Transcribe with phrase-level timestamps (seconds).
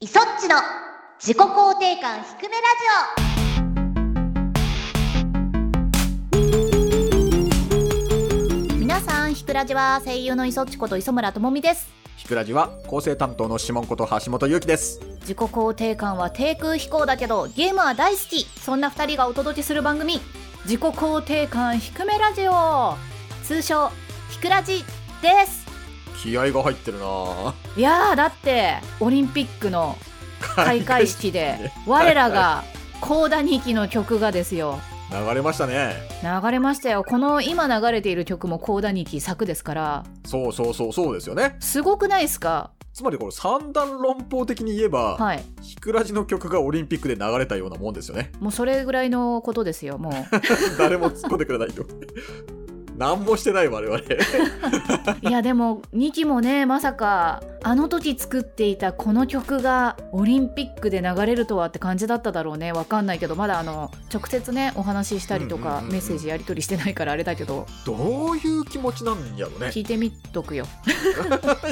[0.00, 0.54] イソッチの
[1.18, 2.86] 自己肯定感低めラジ
[8.70, 8.78] オ。
[8.78, 11.88] 皆さんひくラジは声優のイソッチこと磯村智美です。
[12.16, 15.00] ひくらじは構成担当のシモンこと橋本ゆうきです。
[15.22, 18.44] 自己肯定感は低空飛行だけどゲームは大好き。
[18.44, 20.20] そんな二人がお届けする番組。
[20.62, 22.94] 自己肯定感低めラジオ。
[23.42, 23.90] 通称
[24.30, 24.84] ひくラジ
[25.22, 25.57] です
[26.22, 27.54] 気合が入ってるな。
[27.76, 29.96] いやーだってオリンピックの
[30.56, 32.64] 開会式で我らが
[33.00, 34.80] 高田二期の曲がですよ。
[35.10, 35.94] 流れましたね。
[36.22, 37.02] 流れましたよ。
[37.02, 40.04] この今流れている曲も高田二期作ですから。
[40.26, 41.56] そうそうそうそうですよね。
[41.60, 42.70] すごくないですか？
[42.92, 45.44] つまりこれ三段論法的に言えば、はい。
[45.62, 48.32] ひくらじの曲がオリンピックで流れたようなもんですよね。
[48.40, 50.12] もうそれぐらいのことですよもう。
[50.76, 51.84] 誰も突っ込んでくれないと
[52.98, 53.98] 何もしてない我々。
[55.22, 62.72] いやでも2期もねまさかあの時作っていたこの曲がオリンピックで流れるとはって感じだっただろうね。
[62.72, 67.66] わかんないけどまだあの直接ねお話ししたりとかメッセージやり取りしてないからあれだけど。
[67.86, 69.68] どういう気持ちなんやろね。
[69.68, 70.66] 聞いてみとくよ。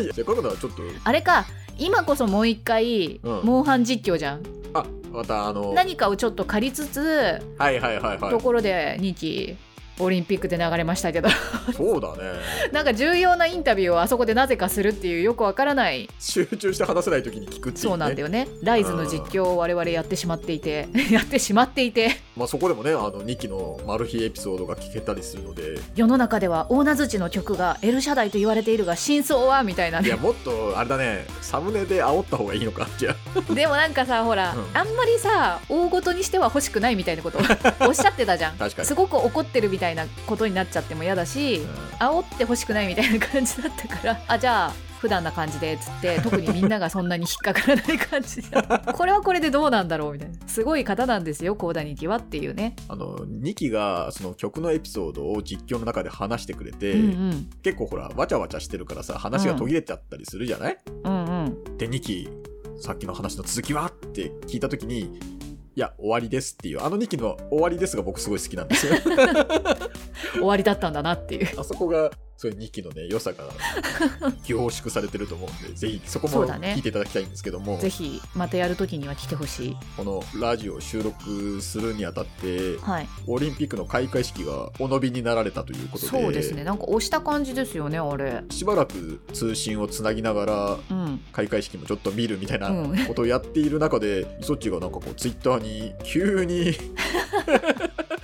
[0.01, 0.83] いやせっかくならちょっと。
[1.03, 1.45] あれか
[1.77, 3.41] 今こそもう一回、うん。
[3.43, 4.43] モンハン実況じゃん。
[4.75, 5.73] あまたあの。
[5.75, 8.31] 何かをちょっと借りつつ、はいはいはいはい。
[8.31, 9.57] ところで2期
[9.99, 11.29] オリンピックで流れましたけど。
[11.75, 12.23] そうだね。
[12.73, 16.09] なんか重要なインタビューをあそこでなぜかするっていうよくわからない。
[16.19, 18.49] 集中して話せない時に聞くっていう、ね、そうなんだよね。
[18.63, 20.89] ライズの実況を我々やってしまっていて。
[21.11, 25.79] やってしまっていてまあ、そこでもねあの2期のマル秘エピソードが聞けたりするので。
[25.95, 31.27] 世の中では大名槌の曲が L 社代と言われているが真相はみたいないねやもっとあれだね。
[31.41, 33.17] サムネで煽った方がいいのかじゃ
[33.55, 34.79] でもなんかさほら、うん。
[34.79, 37.41] あんまりさ大ごとにしては欲しくないみたいなことを
[37.89, 38.57] おっしゃってたじゃん。
[38.57, 38.89] 確かに。
[38.89, 41.63] すごく怒ってるみたいなことになっちゃっても嫌だし、
[41.99, 44.21] あ、煽って欲しくないみたいな感じだったから。
[44.29, 48.49] あじゃあ普段な感じでっつって特にみんながそんなに引っかからない感じで。
[48.93, 50.35] これはこれでどうなんだろうみたいな。
[50.49, 57.51] すごい方なんですよ高田二期はっていうね、あの2期がその曲のエピソードを実況の中で話してくれて、うんうん。
[57.63, 61.79] 結構ほらわちゃわちゃしてるからさ話が途切れちゃったりするじゃない、うんうん。
[61.79, 62.29] で2期
[62.81, 63.87] さっきの話の続きは？
[63.87, 65.03] って聞いた時に
[65.77, 66.83] いや終わりですっていう。
[66.83, 68.95] あの2期の終わりですが僕すごい好きなんですよ。
[70.35, 71.61] 終わりだったんだなっていう。
[71.61, 73.45] あそこがそういう2期のね良さが
[74.45, 79.77] 凝縮されてると思うんでぜひそこも聞いていただきたいんですけども、ぜひまたやる時には来てほしい。
[79.97, 83.09] このラジオを収録するにあたってはい。
[83.27, 86.11] オリンピックの開会式がお伸びになられたということで。
[86.11, 86.65] そうですね。
[86.65, 88.43] なんか押した感じですよねあれ。
[88.51, 91.21] しばらく通信をつなぎながらうん。
[91.33, 93.07] 開会式もちょっと見るみたいなうん。
[93.07, 96.75] ことをやっている中で、イソッチがなんかこうツイッターに急に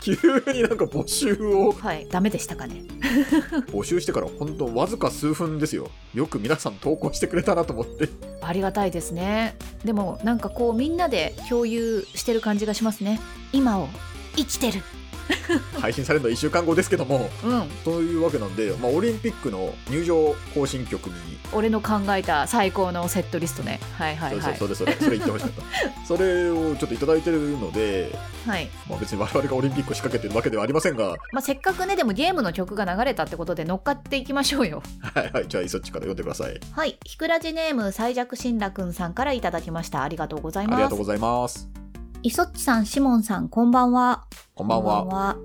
[0.02, 0.14] 急
[0.52, 1.72] になんか募集を。
[1.72, 2.06] はい。
[2.10, 2.82] ダメでしたかね。
[3.70, 5.90] 募集してから本当わずか数分ですよ。
[6.12, 8.08] よく皆さん投稿してくれたなと思って。
[8.40, 9.56] ありがたいですね。
[9.84, 13.20] でもなんかこうみんなで共有してる感じがしますね。
[13.52, 13.88] 今を
[14.36, 14.82] 生きてる
[15.80, 17.68] 配信されるのは1週間後ですけどもうん。
[17.84, 21.14] というわけなんで、まあ、オリンピックの入場行進曲に。
[21.52, 23.80] 俺の考えた最高のセットリストね。
[23.98, 24.56] はいはいはい。
[24.56, 25.62] それそれそれ言ってほしかった。
[26.06, 28.16] それをちょっといただいてるので、
[28.46, 28.68] はい。
[28.88, 31.16] まあ、別に我々がオリンピックを仕掛けてるわけではありませんが。
[31.32, 34.82] まあ、せっかくねでもゲームの曲が流れたってことで乗っかっていきましょうよ。
[35.02, 41.81] はいはいじゃあイソッチから読んでくださいはいひくらじネーム最弱新楽くんさんからいただきましたありがとうございますありがとうございます
[42.22, 44.24] いそっちさんしもんさんこんばんは。
[44.54, 45.36] こんばんは。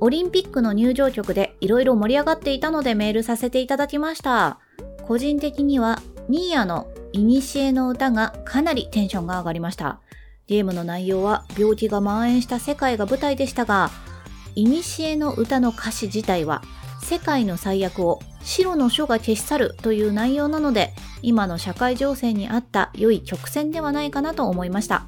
[0.00, 4.58] オリンピックの入場曲でいろいろ盛り上がっていたのでメールさせていただきました。
[5.02, 10.00] 個人的にはニーヤのイニシエの歌がかなりテンションが上がりました。
[10.48, 13.90] ゲームの内容は病気が蔓延した世界が舞台でしたが
[14.54, 16.62] イニシエの歌の歌詞自体は
[17.02, 25.06] 世界の最悪を白の書が消し去るという内容なので今の社会情勢に合った良い曲線ではないかなと思いました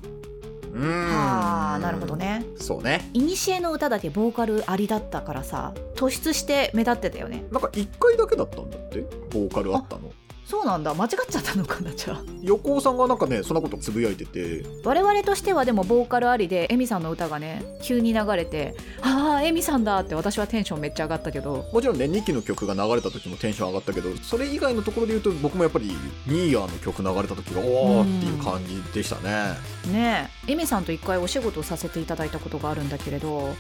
[0.73, 2.45] はあなるほどね。
[2.57, 3.11] そうね。
[3.13, 7.45] イニシエの歌だけボーカルありだったからさ突出して目立ってたよね。
[7.51, 9.01] なんか1回だけだったんだって？
[9.31, 10.13] ボーカルあったの
[10.51, 10.93] そうなんだ。
[10.95, 12.23] 間違っちゃったのかなじゃあ。
[12.43, 14.65] 横尾さんがなんかねそんなことつぶやいてて。
[14.85, 21.69] 我々としてはでもボーカルありでエミさんの歌がね急に流れてああエミさんだって私はテンションめっちゃ上がったけど。
[21.73, 25.87] もちろんね2期の曲が流れた時もテンション上がったけどそれ以外のところで言うと僕もやっぱり
[26.27, 29.55] ニーヤの曲流れた時がおーっていう感じでしたね。
[29.93, 30.53] ねえ。
[30.53, 33.55] エミさんと一回お仕事をさせていただいたことがあるんだけれどうんうんうん。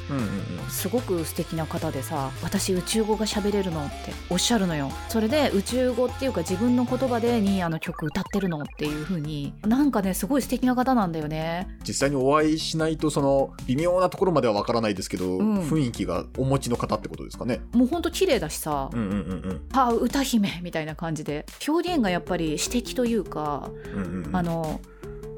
[0.68, 4.90] すごく素敵な方でさ私宇宙語が喋れるのっておっしゃるのよ。
[5.08, 11.68] それで宇宙語っていうか自分の言葉でニーヤの曲歌ってるのっていう風になんかねすごい素敵な方なんだよね。
[11.86, 15.68] 実際にお会いしないとその微妙なところまではわからないですけど、ん。
[15.68, 17.60] 雰囲気がお持ちの方ってことですかね。
[17.72, 21.46] もうほんと綺麗だしさ、うんうんうんあ歌姫みたいな感じで。
[21.66, 24.36] 表現がやっぱり詩的というか、うんうんうん。
[24.36, 24.80] あの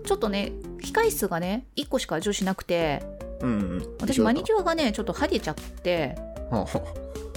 [0.05, 3.03] ちょっとね控室がね1個しか女子なくて。
[3.41, 3.97] うんうん。
[4.01, 6.17] 私マニキュアがねちょっと剥げちゃって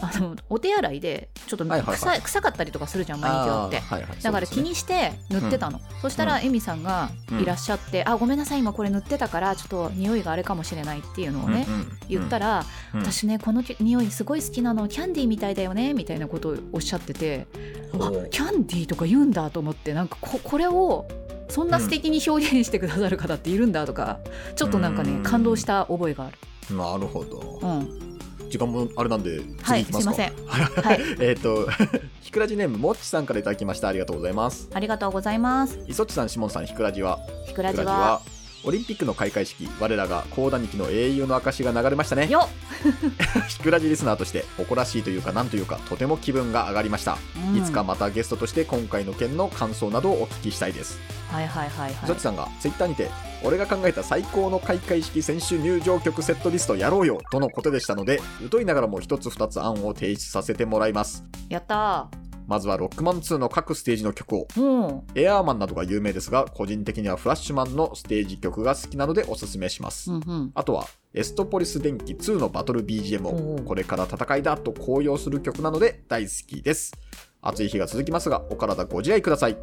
[0.02, 4.22] あのお手洗いでちょっと臭い臭かったりとかするじゃんマニキュアってはいはい。
[4.22, 7.10] だから気にして塗ってたの、そしたらエミさんが
[7.42, 17.48] いらっしゃって「あごめんなさい今これ塗ってたからちょっと匂いがあれかもしれない」っていうのをね、うんうん言ったら、うん私ねこのき匂いすごい好きなのキャンディーみたいだよねみたいなことをおっしゃってて
[17.94, 17.98] あ
[18.30, 21.08] キャンディーとか言うんだと思ってなんかここれを
[21.50, 24.20] そんな素敵に表現してくださる方っているんだとか、
[24.56, 25.24] ちょっとなんかねうん。
[25.24, 26.76] 感動した覚えがある。
[26.76, 27.60] なるほど。
[27.62, 30.00] うん、時間もあれなんではいすか。
[30.00, 30.34] すいません。
[30.48, 31.68] はい、えっと
[32.22, 33.88] ひくらじネームもっちさんからいただきました。
[33.88, 34.70] ありがとうございます。
[34.74, 35.80] ありがとうございます。
[35.88, 37.20] いそっちさんしもんさんひくらじは？
[37.48, 38.22] ひくらじは
[38.66, 42.28] オリンピックの開会式我らが高田日の英雄の証が流れましたね。
[42.30, 42.50] よ
[43.48, 51.00] ひくらじリスナーとして誇らしいというかなんというかとても気分が上がりました、っ、いつかまたゲストとして今回の件の感想などをお聞きしたいです。
[51.32, 51.94] はいはいはいはい。
[51.94, 53.10] ひそっちさんがツイッターにて
[53.44, 58.20] 俺が考えた最高の開会式選手入場曲セットリストやろうよとのことでしたので
[58.52, 61.24] 疎いながらも一つ二つ案を提出させてもらいます。
[61.50, 62.10] やった
[62.48, 64.48] まずはロックマン2の各ステージの曲を。
[64.52, 65.04] ーうん。
[65.16, 70.52] エアーマンなどが有名ですが個人的にはフラッシュマンのステージ曲が好きなのでおすすめします、うんうん。
[70.54, 76.94] あとはエストポリス電気2のバトル BGM をこれから戦いだと高揚する曲なので大好きです。
[77.42, 79.58] 暑い日が続きますがお体ご自愛ください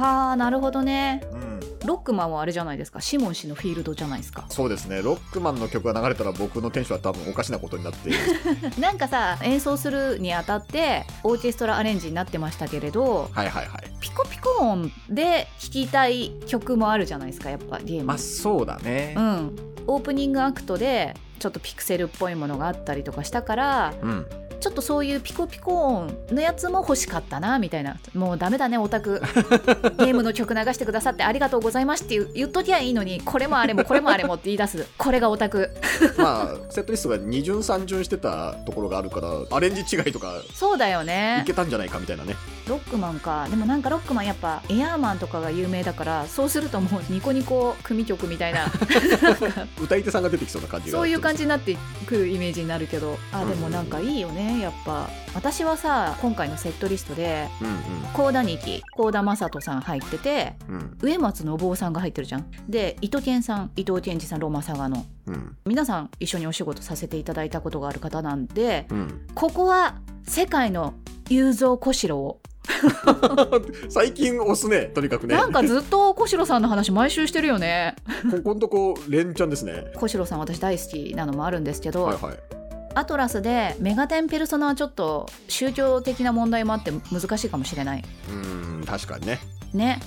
[0.00, 1.22] はあなるほどね。
[1.32, 1.60] うん。
[1.86, 3.00] ロックマンはあれじゃないですか。
[3.00, 4.44] シモン氏のフィールドじゃないですか。
[4.48, 5.00] そうですね。
[5.02, 8.10] ロックマンの曲が流れたら僕のテンションは多分おかしなことになって
[8.80, 13.82] なんかさ演奏するにあたってオーケストラアレンジになってましたけれどはいはいはい。
[14.00, 19.14] ピコピコ音で聴きたい曲もあるじゃないですかやっぱゲーム、まあそうだね。
[19.16, 19.56] うん。
[19.86, 24.26] オープニングアクトでちょっとピクセルっぽいものがあったりとかしたからうん
[24.60, 27.96] ちょっとそういうピコピコ音のやつも欲しかったなみたいな。
[28.14, 29.20] もうダメだねオタク。
[29.98, 34.86] ゲームの曲流してくださってありがとうございますって言う言っときゃいいのにこれもあれもこれもあれもって言い出す。
[34.96, 35.70] これがオタク。
[36.16, 42.36] まあセットリストが二巡三巡してたところがあるからアレンジ違いとかそうだよいねけたんじゃないかみたいなね。
[42.68, 43.48] ロックマンか。
[43.50, 48.66] でもなんかロックマンやっぱエアーマンとかが有名だからそうするともうニコニコ組曲みたいな。
[49.82, 53.18] 歌い手さんが出てきそうな感じがそういう感じじになってくるイメージになるけど。
[53.32, 60.74] あでもなんかいいよねやっぱ私はさ今回のセットリストでうん幸田二期幸田正人さん入っててうん。
[60.74, 62.46] うん植松信夫さんが入ってるじゃん。
[62.68, 65.06] で伊藤健さん伊藤健二さんロマサガの。
[65.26, 65.56] うん。
[65.64, 69.26] 皆さん一緒にお仕事させていただいたことがある方なんでうん。
[69.34, 70.94] ここは世界の
[71.30, 72.38] 雄三小四郎
[73.88, 75.34] 最近押すねとにかくね。
[75.34, 77.96] なんかずっと小四郎さんの話毎週してるよね。
[78.30, 79.86] ここんとこ連チャンですね。
[79.96, 82.59] 小四郎さん私大好きなのもあるんですけど、はいはい
[82.94, 88.04] アトラスでメガテンペルソナはちょっと宗教的な問題もあって難しいかもしれない。
[88.28, 89.38] うん確かにね。
[89.72, 90.00] ね。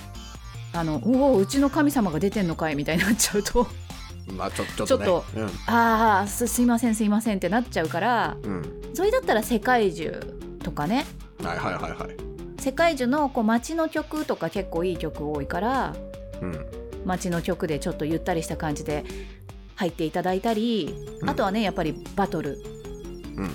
[0.72, 3.66] あのおおうちの神様が出てんのかいみたいになっちゃうと。
[4.36, 5.04] まあちょちょっとね。
[5.04, 5.22] ちょっ
[5.66, 10.20] ああすすいませんすいませんってなっちゃうからうん、うん、それだったら世界中
[10.62, 11.06] とかね。
[11.42, 12.60] はいはいはいはい。
[12.60, 15.94] 世界中のこう街の曲とか結構いい曲多いから
[16.42, 16.66] うん。
[17.04, 19.04] 街の曲でちょっとゆったりした感じで
[19.76, 21.30] 入っていただいたり、うん。
[21.30, 22.73] あとはねやっぱりバトル
[23.36, 23.50] うんうん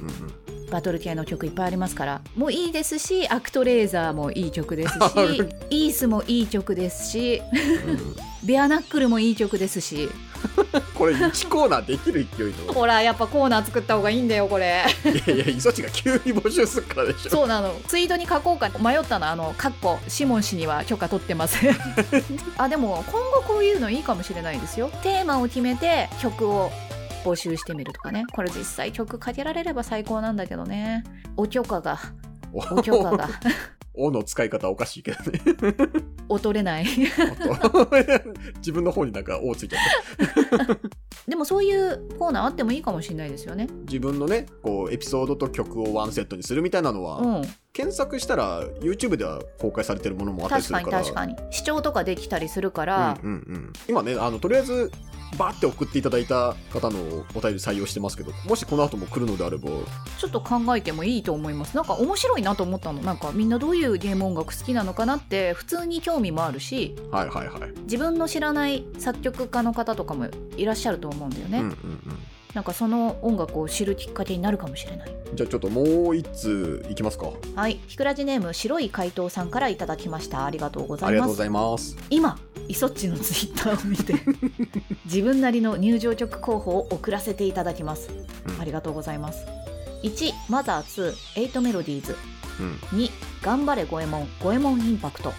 [0.69, 4.99] バトル系の曲いっぱいありますからもういいですしアクトレーザーもいい曲ですし
[5.71, 7.41] イースもいい曲ですし
[7.83, 7.89] うん。
[7.89, 10.09] うんベアナックルもいい曲ですし。
[10.95, 12.73] これ1コーナーできる勢いの。
[12.73, 14.85] ほらやっぱコーナー作った方がいいんだよこれ。
[15.03, 17.29] いやいや磯地が急に募集するからでしょ。
[17.29, 17.75] そうなの。
[17.87, 18.69] ツイートに書こうか。
[18.79, 21.57] 迷ったのあのかっこシモン氏には許可取ってます。
[22.57, 24.89] あでも今後こういうのいいかもしれないですよ。
[25.03, 26.71] テーマを決めて曲を
[27.23, 28.25] 募集してみるとかね。
[28.31, 31.03] これ実際曲かけられれば最高なんだけどね。
[31.37, 31.99] お許可が。
[32.53, 33.29] お許可が。
[34.01, 35.41] おの使い方おかしいけどね。
[36.29, 36.85] 劣れない。
[38.57, 40.79] 自分の方になんか「お」ついちゃった。
[41.27, 43.67] でもそういうコーナーあってもいいかもしれないですよね。
[43.87, 47.41] 自分のねこうエピソードと曲をワンセットにするみたいなのは、うん。
[47.73, 51.03] 検索したら YouTube では公開されてるものもあったりす確るから。
[51.03, 51.53] かに確かに。
[51.53, 54.91] 視聴とかできたりするから、うんうんうん、今ねあのとりあえず
[55.37, 56.99] バーって送っていただいた方の
[57.35, 59.69] お便り採用してますけどもしこの後も来るのであれば。
[60.17, 61.75] ちょっと考えてもいいと思います。
[61.75, 63.01] なんか面白いなと思ったの。
[63.01, 72.17] なんかみんなどういうゲーム音楽好きなのかなって普通に興味もあるしはいはいはい、自分の知らない作曲家の方とかもいらっしゃると思うんだよね、うんうんうん
[72.53, 75.15] なんかその音楽を知るきっかけになるかもしれない。
[75.35, 77.31] じゃあちょっともう一通いきますか。
[77.55, 77.79] はい。
[77.87, 80.45] ひくらじネーム白い怪盗さんからいただきました。
[80.45, 81.09] ありがとうございます。
[81.09, 81.95] ありがとうございます。
[82.09, 84.13] 今イソッチのツイッターを見て
[85.05, 88.09] 自分なりの入場曲候補を送らせていただきます、
[88.47, 88.61] うん。
[88.61, 89.45] ありがとうございます。
[90.03, 92.15] 1マザー28メロディーズ。
[92.59, 92.99] うん。
[92.99, 93.11] 2
[93.43, 95.33] 頑張れ五右衛門五右衛門インパクト。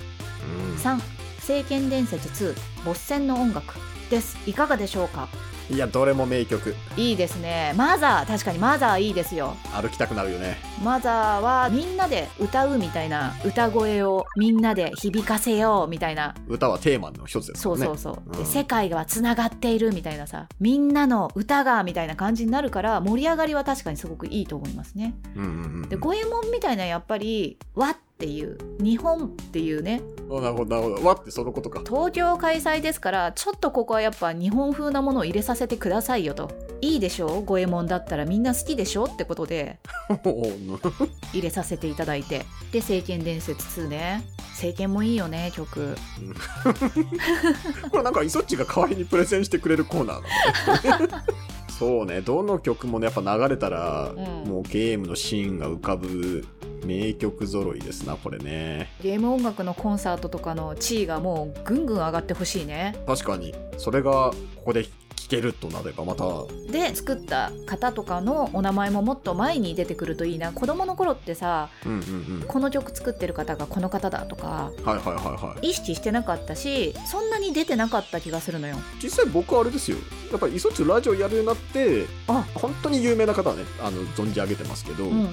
[0.70, 0.76] うん。
[0.76, 1.00] 3
[1.40, 3.74] 聖剣伝説2ボス戦の音楽。
[4.10, 4.36] です。
[4.46, 5.28] いかがでしょうか？
[5.70, 6.74] いやどれも名曲。
[6.96, 7.72] いいですね。
[7.76, 9.54] マザー確かにマザーいいですよ。
[9.72, 10.56] 歩きたくなるよね。
[10.82, 16.34] マザーはみんなで歌うみたいな歌声をみんなで響かせようみたいな。
[16.48, 17.60] 歌はテーマの一つですね。
[17.60, 18.38] そうそうそう、うん。
[18.38, 20.48] で世界はつながっているみたいなさ。
[20.58, 25.14] みんなの歌がみたいな感じになるから盛り上がりは確かにすごくいいと思いますね。
[25.36, 30.00] うんうんうんで五右衛門みたいなやっぱり和っていう日本っていうね。
[30.30, 31.06] あなるほどなるほど。
[31.06, 31.80] わってそのことか。
[31.86, 36.50] 東京開催ですからちょっとここはやっぱ日本風なものを入れさせてくださいよと。
[36.80, 37.44] いいでしょう？
[37.44, 38.24] 五右衛門だったら。
[38.24, 39.04] みんな好きでしょ？
[39.04, 39.78] ってことで。
[41.32, 42.44] 入れさせていただいて。
[42.72, 44.22] で「聖剣伝説2」ね。
[44.54, 45.96] 聖剣もいいよね曲。
[47.90, 51.14] これなんかイソッチが代わりにプレゼンしてくれるコーナーなんで
[51.80, 52.20] そうね。
[52.20, 54.50] どの曲もねやっぱ流れたら、うん。
[54.50, 56.44] もうゲームのシーンが浮かぶ
[56.84, 58.90] 名曲揃いですなこれね。
[59.02, 62.94] ゲーム音楽のコンサートとかの地位がもうぐんぐん上がってほしいね。
[63.06, 63.54] 確かに。
[63.78, 64.12] それが
[64.56, 64.90] ここで聴
[65.30, 66.25] けるとなればまた。
[66.70, 70.52] で作った方とかのお名前ももっと前に出てくるといいな。
[70.52, 72.44] 子供の頃ってさうんうんうん。
[72.46, 75.70] この曲作ってる方がこの方だとかはいはいはいはい。
[75.70, 78.76] 意識してなかったしそんなに出てなかった気がするのよ。
[79.02, 79.96] 実際僕はあれですよ。
[80.30, 82.44] やっぱりイソッチラジオやるようになってあ。
[82.54, 85.28] 本当に有名な方はねあの存じ上げてますけど、うんうん。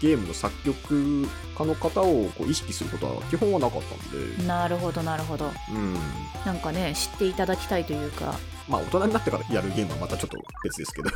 [0.00, 5.94] ゲームの作曲家の方をこう意識することは基本はなかったんでなるほどなるほどうん
[6.44, 8.34] なんかね知っていただきたいというか、
[8.68, 11.10] まあ大人になってからやるゲームはまたちょっと別ですけど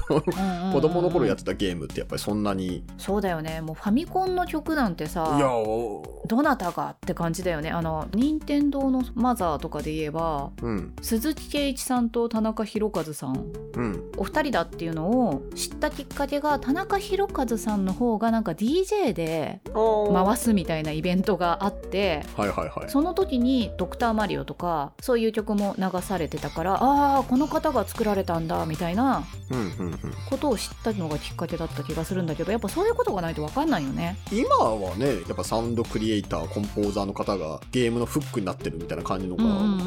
[0.73, 3.61] 子供の頃やってたゲームってやっぱりそんなに、いそうだよね。
[3.61, 6.27] もうファミコンの曲なんてさやー。
[6.27, 7.71] どなたがって感じだよね。
[7.71, 10.95] あの任天堂のマザーとかで言えばうん。
[11.03, 13.53] 鈴木圭一さんと田中宏和さん。
[13.75, 14.11] うん。
[14.17, 22.91] お二人だっていうのを知ったきっかけが田中宏和さんの方がなんか DJ で回すみたいなイベントがあってはいはいはい。
[22.91, 29.99] その時に「ドクターマリオ」とかそういう曲も流されてたからああこの方が作られたんだみたいなうんうんうん。
[30.29, 34.17] ことを知ったのがきっかけだった気がするんだけどやっぱそういうことがないと分かんないよね。
[34.33, 39.45] 今はねやっぱサウンドクリエイターコンポーザーの方がゲームのフックになってるみたいな感じのが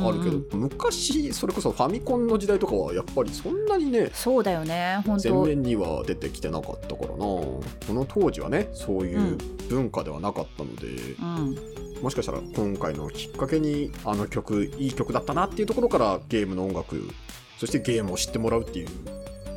[0.08, 7.18] あるけど、うんうん昔それこそファミコンの時代とかはやっぱりそんなにねそうだよね本前当面には出てきてなかったからな。
[7.18, 9.38] この当時はねそういう
[9.70, 11.80] 文化ではなかったので、うん。
[12.02, 17.10] もしかしたら今回のきっかけにあの曲いい曲だったなっていうところからゲームの音楽
[17.60, 18.88] そしてゲームを知ってもらうっていう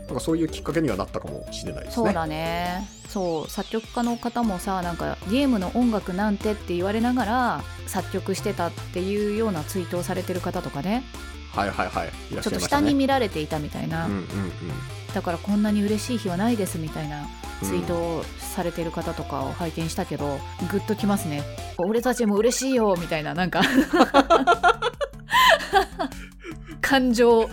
[0.06, 2.06] なんかそういうきっかけにはなったかもしれないですね。
[2.06, 2.86] そうだね。
[3.08, 11.04] そう作曲家の方もさなんかゲームの音楽なんてって言われながら作曲してたっていうようなツイートをされてる方とかね。
[11.52, 12.08] はいはいはい。
[12.30, 12.60] いらっしちょっと。
[12.60, 14.26] 下に見られていたみたいな、うんうんうん。
[15.14, 20.38] だからこんなに嬉しい日はないですみたいなうんツイートをされてる方とかを拝見したけど、
[20.70, 21.42] グッときますね。
[21.78, 23.62] 俺たちも嬉しいよみたいななんか
[26.82, 27.48] 感情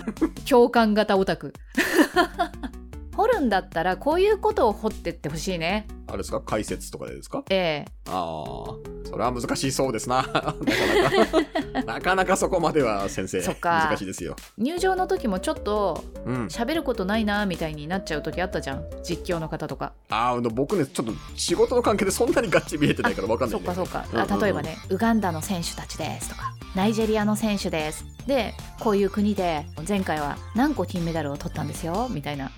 [0.50, 1.53] 共感型オタク。
[3.19, 5.88] 掘るんだったらこういうことを掘ってってほしいね。
[6.07, 6.39] あれですか？
[6.41, 7.43] 解説とかでですか？
[7.49, 7.91] ええ。
[8.09, 8.65] ああ
[9.09, 10.21] それは難しそうですな。
[10.23, 11.81] なかなか。
[11.93, 13.88] なかなかそこまでは先生そっか。
[13.89, 14.35] 難しいですよ。
[14.57, 18.83] 入場の時もちょっとうん、喋ることないなみたいになっちゃう時あったじゃん。
[19.03, 19.93] 実況の方とか。
[20.09, 23.65] ああ僕ねちょっと仕事の関係でそんなにガッチ見えてないから分かんないね。
[23.65, 32.51] そっかそっか、うんうん例えばねウガンダの選手たちですとかナイジェリアの選手ですでこういう国で前回は何個金メダルを取ったんですよみたいな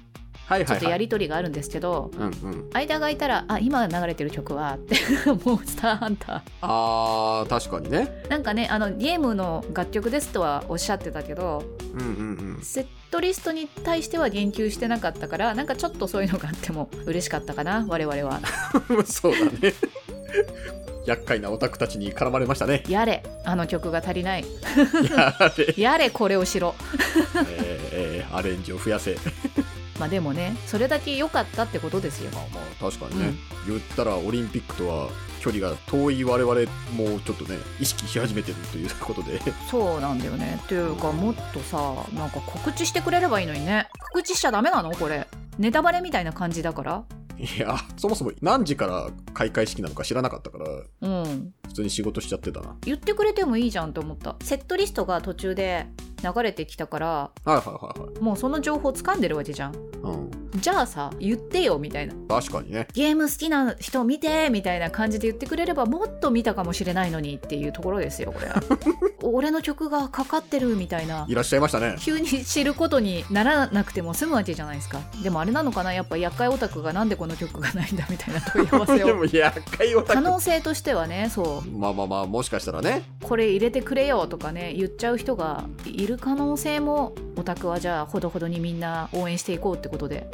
[0.52, 0.68] はいはいはい。
[0.68, 4.96] ちょっとやり取りがあるんですけど、うんうん、間が空いたら「あ今流れてる曲は」って
[5.46, 8.24] モンスターハンタあー確かにね。
[8.26, 18.42] ーなんかねあのゲームの楽曲ですとはおっしゃってたけどうんうんセットリストに対しては言及してなかったからなんかちょっとそういうのがあっても嬉しかったかな我々は
[18.90, 19.04] うん。
[19.08, 19.74] そうだね。
[21.06, 22.84] 厄介なオタクたちに絡まれましたね。
[22.88, 24.46] やれあの曲が足りない
[25.16, 26.76] やれ、やれこれをしろ
[27.36, 27.46] えー
[27.94, 29.18] えーアレンジを増やせ。
[30.02, 32.32] まあでもねそれだけ良かったってことですよ。
[32.34, 33.34] まあまあ確かにね、
[33.68, 36.56] 言ったらオリンピックとは距離が遠い我々
[36.96, 39.40] もちょっとね意識し始めてるということで。
[39.70, 40.60] そうなんだよね。
[40.64, 41.78] っていうかもっとさ
[42.16, 43.90] なんか告知してくれればいいのにね。
[44.12, 44.92] 告知しちゃダメなの？
[44.92, 45.28] これ。
[45.60, 47.04] ネタバレみたいな感じだから。
[47.38, 50.66] いやそもそも何時から開会式なのか知らなかったから
[51.02, 51.54] うん。
[51.68, 52.76] 普通に仕事しちゃってたな。
[52.82, 54.36] 言ってくれてもいいじゃんと思った。
[54.42, 55.86] セットリストが途中で
[56.24, 58.20] 流れてきたからはいはいはいはい。
[58.24, 59.76] もうその情報掴んでるわけじゃん。
[60.04, 60.32] うん。
[60.58, 62.14] じゃあさ言ってよみたいな。
[62.28, 62.88] 確かにね。
[62.94, 68.62] ゲーム好きな人見てみたいな感じで言ってくれればもっと見たかもしれないのにっていうところですよこれは。
[69.24, 71.26] 俺の曲がかかってるみたいな。
[71.28, 71.96] いらっしゃいましたね。
[72.00, 75.00] 急に知ることにならなくても済むわけじゃないですか。
[75.24, 80.14] でもあれなのかなやっぱ厄介オタクがなんでこの曲がないんだみたいな問い合わせ でをも厄介オタク。
[80.16, 81.72] 可能性としてはねそう。
[81.78, 83.04] まあまあまあもしかしたらね。
[83.24, 90.30] これ入れてくれよとかね言っちゃう人がいる可能性もオタクはじゃあほどほどにみんな応援していこうってことで。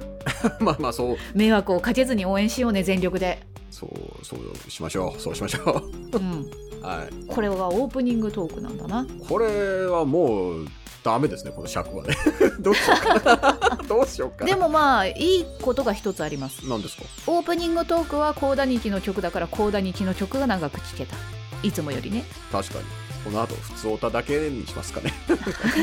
[0.60, 1.16] まあまあそう。
[1.34, 5.20] 迷惑をかけずに応援しようね全力で、そうそうしましょう。
[5.20, 6.18] そうしましょう。
[6.18, 6.46] ん、
[6.80, 7.26] うはい。
[7.26, 9.06] これはオープニングトークなんだな。
[9.28, 10.66] これはもう
[11.02, 12.14] ダメですねこの尺はね。
[12.60, 13.78] どうしようかな。
[13.88, 14.50] どうしようかな。
[14.50, 16.68] でもまあいいことが一つあります。
[16.68, 17.04] 何ですか？
[17.26, 21.16] オープニングトークはコーダニキの曲だからコーダニキの曲が長く聴けた。
[21.62, 22.24] いつもよりね。
[22.50, 22.84] 確かに
[23.24, 25.12] この後普通オタだけにしますかね。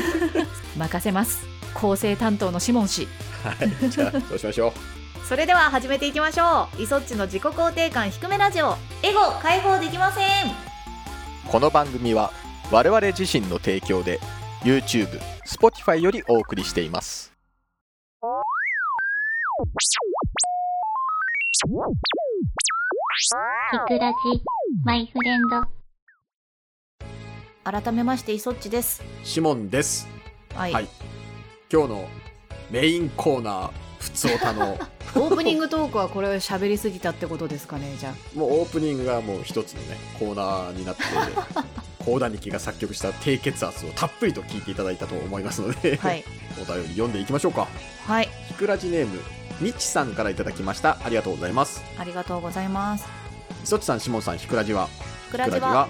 [0.76, 1.46] 任せます。
[1.74, 3.08] 構成担当のシモン氏。
[3.42, 4.72] はいじゃあそうしましょ
[5.24, 6.82] それでは始めていきましょう。
[6.82, 8.76] イソッチの自己肯定感低めラジオ。
[9.02, 10.24] エゴ解放できません。
[11.50, 12.32] この番組は
[12.70, 14.20] 我々自身の提供で
[14.62, 17.32] YouTube、Spotify よりお送りしています。
[23.70, 24.42] ひくらじ、
[24.84, 25.77] マイフレンド。
[27.64, 29.02] 改めましてイソッチです。
[29.02, 30.08] うシモンです。
[30.54, 30.88] はい、はい。
[31.72, 32.08] 今日の
[32.70, 34.78] メインコーナー普通オタの。
[35.14, 41.02] オープニングトークはこれ喋りすぎたってことですかねじゃもうオープニングがもう一つのねコーナーになって
[42.04, 46.24] 高田ニキが作曲した低血圧をたっぷりと聞いていただいたと思いますので、あはい。
[46.60, 47.68] お便り読んでいきましょうか。
[48.06, 48.28] はい。
[48.48, 49.20] ひくらじネーム
[49.60, 50.98] みちさんからいただきました。
[51.04, 51.82] ありがとうございます。
[51.98, 53.04] ありがとうございます。
[53.04, 54.88] いそちさんしもんさんひくらじは？
[55.30, 55.88] クラジは？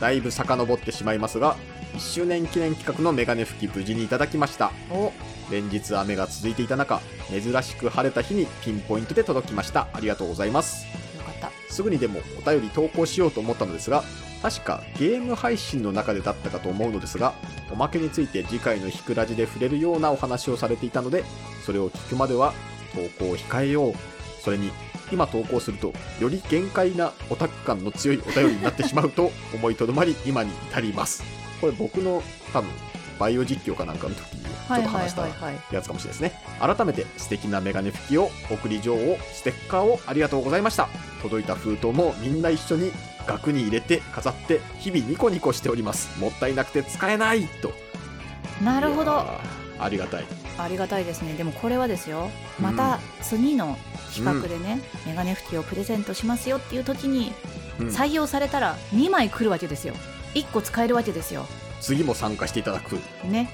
[0.00, 1.56] だいぶ遡ってしまいますが
[1.94, 4.72] 1周年記念企画のメガネ拭き無事にいただきました。
[4.90, 5.12] お。
[5.50, 9.88] 連日雨が続いていた中珍しく晴れた日にピンポイントで届きました。
[9.92, 10.86] ありがとうございます。
[11.16, 11.50] よかった。
[11.72, 14.02] すぐにでもお便り投稿しようと思ったのですが
[14.42, 17.32] 確かゲーム配信の中でだったかと思うのですが
[17.70, 21.24] おまけについて次回のひくらじで触れるようなお話をされていたので
[21.64, 22.52] それを聞くまでは
[22.94, 23.94] 投稿を控えよう。
[24.42, 24.70] それに
[25.12, 31.22] 今投稿するとより限界なオタク感の強いお便りになってしまうと思いとどまり今に至ります。
[31.60, 32.70] これ僕の多分
[33.18, 35.28] バイオ実況かなんかの時にちょっと話した
[35.70, 36.32] やつかもしれないですね。
[36.60, 40.88] 改めて素敵なメガネ拭きを送り状をステッカーをありがとうございました。
[41.22, 42.90] 届いた封筒もみんな一緒に
[43.26, 46.18] 額に入れて飾って日々ニコニコしております。
[46.20, 47.72] もったいなくて使えないと。
[48.64, 50.24] なるほどありがたい。
[50.58, 51.34] ありがたいですね。
[51.34, 52.30] でもこれはですよ。
[52.60, 53.76] また次の
[54.14, 57.32] 企画でね、メガネ拭きをプレゼントしますよっていう時に
[57.80, 57.88] うん。
[57.88, 59.94] 採用されたら2枚来るわけですよ。
[60.34, 61.46] 1個使えるわけですよ。
[61.80, 63.48] 次も参加していただくね。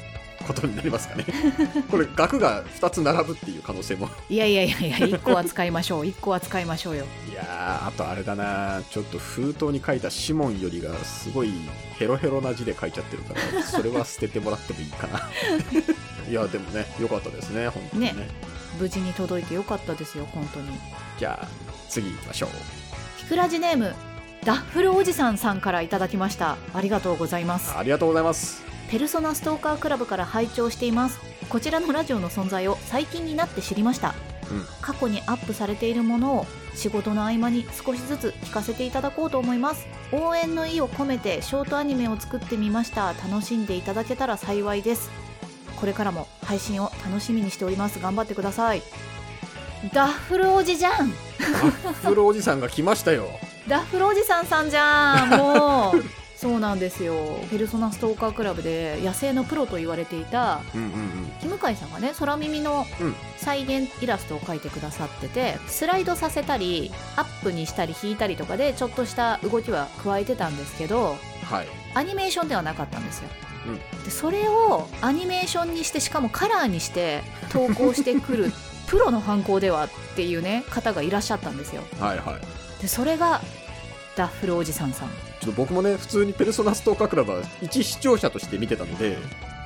[0.47, 1.25] ことになりますかね。
[1.91, 4.09] これ額が2つ並ぶっていう可能性も。
[4.31, 6.05] いやいやいやいや1個は使いましょう。
[6.05, 7.07] 1個は使いましょうよ。
[7.31, 8.83] いやーあとあれだな。
[8.89, 11.53] ちょっと封筒に書いたシモンよりがすごい
[11.99, 15.29] ヘロヘロな字で書いちゃってるからそれは捨ててもらってもいいかな
[16.29, 18.13] いやでもね良かったですね本当にね。
[18.13, 18.29] ね。
[18.79, 20.69] 無事に届いてよかったですよ本当に。
[21.19, 21.49] じゃあ
[21.89, 22.51] 次行きましょう。
[23.19, 23.95] ひくらじネーム
[24.45, 26.57] ダッフルおじさんさんからいただきました。
[26.75, 27.77] ありがとうございます。
[27.77, 28.63] ありがとうございます。
[28.91, 31.19] ペルソナストーカークラブから拝聴しています。
[31.49, 34.15] こちらのラジオの存在を最近になって知りました。
[34.51, 34.67] うん。
[34.81, 39.87] 過去にアップされているものを仕事の合間に少しずつ聞かせていただこうと思います。
[40.13, 43.09] 応援の意を込めてショートアニメを作ってみました。
[43.15, 45.11] 楽しんでいただけたら幸いです
[45.79, 48.01] これからも配信を楽しみにしております。
[48.01, 48.83] 頑張ってください。
[49.93, 51.11] ダッフルおじじゃん。
[51.39, 53.29] ダッフルおじさんが来ましたよ。
[53.69, 56.05] ダッフルおじさんさんじゃんもう。
[56.37, 57.15] そうなんですよ。
[57.51, 61.33] ペルソナストーカークラブで野生のプロと言われていたうんうんうん。
[61.41, 63.15] キムカイさんがね空耳のうん。
[63.37, 71.69] 再現イラストを描いてくださっててスライドさせたりアップにしたり引いたりとかでちょっとした動きは加えてたんですけどはい。
[71.95, 73.48] アニメーションではなかったんですよ、うん
[74.05, 78.53] でそれをアニメーションにしてしかもカラーにして投稿してくる
[78.89, 81.83] プロの犯行ではっていうね方がいらっしゃったんですよ。
[82.01, 82.83] はいはい。
[82.83, 83.41] でそれが
[84.17, 85.09] ダッフルおじさんさん。
[85.41, 89.17] ちょっと僕もね普通にペルソナストーカークラブは一視聴者として見てたので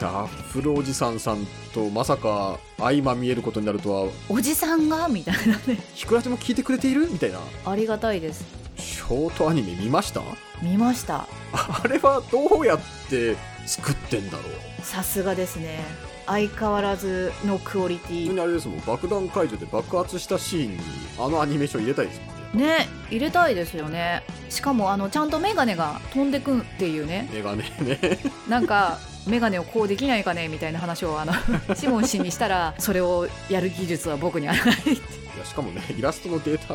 [0.01, 5.09] ダッフルおじさんさんとまさか相ま見えることになるとはおじさんが？
[5.09, 5.79] みたいなね。
[5.95, 7.09] ひくらじも聞いてくれている？
[7.11, 7.39] みたいな。
[7.65, 8.45] ありがたいです。
[8.77, 10.21] ショートアニメ見ました？
[10.61, 11.27] 見ました。
[11.53, 14.83] あれはどうやって作ってんだろう。
[14.83, 15.81] さすがですね。
[16.27, 18.33] 相変わらずのクオリティ。
[18.33, 20.79] にあれですもん爆弾解除で爆発したシーンに
[21.19, 22.67] あのアニメーション入れたいですもんね。
[22.67, 24.23] ね入れたいですよね。
[24.49, 27.29] しかもあのちゃんとメガネが飛んでくんっていうね。
[27.33, 28.19] メガネね。
[28.49, 31.33] なんか眼鏡をこうできないかねみたいな話をあの
[31.77, 34.91] シモン氏にしたらそれをやる技術は僕にはないって。
[34.91, 36.75] いやしかもねイラストのデータ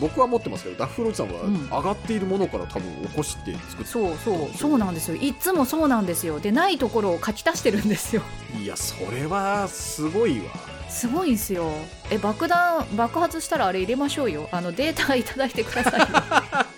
[0.00, 1.68] 僕は持ってますけどダッフローチさんはうん。
[1.68, 5.16] 上がっているものから多分起こして作ってそうそうそうなんですよ。
[5.16, 6.40] いつもそうなんですよ。
[6.40, 8.22] でないところを書き足してるんですよ。
[8.62, 10.46] いやそれはすごいわ。
[10.88, 11.70] すごいんですよ。
[12.10, 14.48] え爆弾爆発したらあれ入れましょうよ。
[14.52, 16.06] あのデータいただいてくださいよ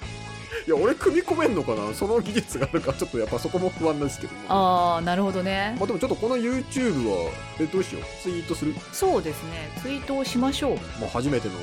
[0.67, 1.93] いや俺組み込めんのかな？
[1.95, 4.41] その技術があるかちょっとやっぱそこも不安なんですけども。
[4.49, 5.75] ああなるほどね。
[5.79, 8.23] まあでもちょっとこの YouTube はえどうしよう？
[8.23, 8.75] ツイートする？
[8.93, 9.71] そうですね。
[9.83, 11.55] ツイートをしましょもう初めての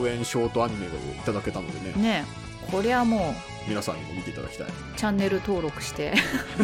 [0.00, 0.92] 応援ショートアニメをい
[1.24, 1.94] ただけたのでね。
[1.96, 2.24] うね。
[2.70, 3.34] これはも
[3.68, 4.66] 皆さんにも見ていただきたい。
[4.68, 6.14] うチャンネル登録して。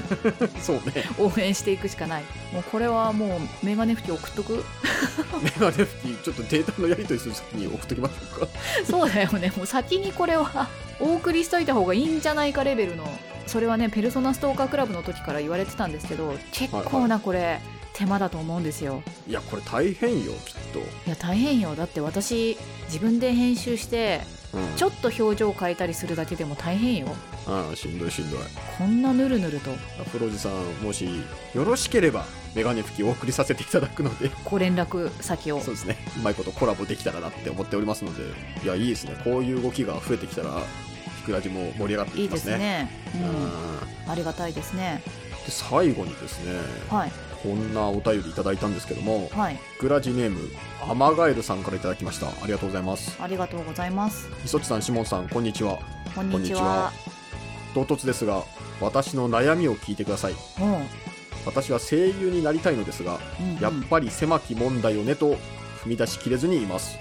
[0.62, 1.04] そうね。
[1.18, 2.22] 応援していくしかない。
[2.52, 4.64] もうこれはもうメガネ拭き送っとく？
[5.42, 8.48] メガネ拭きちょっとデータのやり取りするときに送っときましょうか。
[8.88, 9.52] そうだよね。
[9.56, 10.68] もう先にこれは
[11.00, 13.04] お送りしといた方がいいんじゃないかレベルの
[13.46, 17.60] それはねペルソナストーカークラブの時から言われてたんですけど結構なこれ、
[17.94, 19.02] 手間だと思うんですよ。
[19.26, 21.74] いやこれ大変よきっと、いや大変よ。
[21.74, 24.20] だって私自分で編集して
[24.54, 27.08] うん、ちょっと表情変えたりするだけでも大変よ。
[27.46, 28.40] うんしんどいしんどい。
[28.78, 29.70] こんなぬるぬると。
[30.10, 31.06] プロジさんもし
[31.54, 34.30] よろしければメガネ拭きお送りさせていただくので。
[34.44, 35.60] ご連絡先を。
[35.60, 35.98] そうですね。
[36.16, 38.22] うまいことコラボできたらなって思っておりますので。
[38.64, 39.16] いやいいですね。
[39.22, 40.87] こういう動きが増えてきたらひ
[41.28, 42.90] くらじも盛り上がっていいでいきますね。
[43.12, 43.22] すね。
[43.22, 43.30] うん。
[43.30, 44.10] うん。
[44.10, 45.02] ありがたいですね。
[45.44, 46.52] で最後にですね
[46.90, 47.12] はい。
[47.42, 49.56] こんなお便りいただいたんですけどもはい。
[49.56, 50.40] ひくらじネーム
[50.88, 52.28] アマガエルさんからいただきました。
[52.28, 53.16] ありがとうございます。
[53.20, 54.28] ありがとうございます。
[54.44, 55.78] 磯地さんしもんさんこんにちは。
[56.14, 56.62] こんにちは。
[56.62, 56.92] は。
[57.74, 58.42] 唐突ですが
[58.80, 60.32] 私の悩みを聞いてください。
[60.58, 60.80] も
[61.44, 63.60] 私は声優になりたいのですがう、うんうん。
[63.60, 65.34] やっぱり狭き門だよねと
[65.84, 66.98] 踏み出しきれずにいます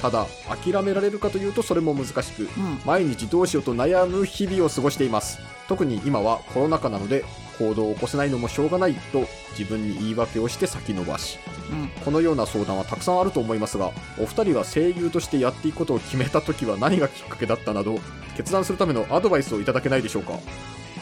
[0.00, 2.48] ただ諦められるかというとそれも難しくうん。
[2.84, 5.38] 毎日どうしようと悩む日々を過ごしています。
[5.68, 7.24] 特に今はコロナ禍なので
[7.58, 9.26] 行動を起こせないのもしょうがないと
[9.58, 11.38] 自分に言い訳をして先延ばし。
[11.70, 11.88] うん。
[12.04, 17.98] このような相談はたくさんあると思いますがお二人が声優としてやっていくことを決めた時は何がきっかけだったなど
[18.36, 20.32] 決断するためのアドバイスをいただけないでしょうか？
[20.32, 20.40] は